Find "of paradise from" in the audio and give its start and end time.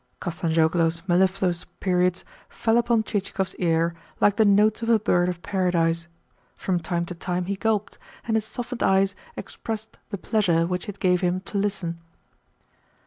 5.29-6.79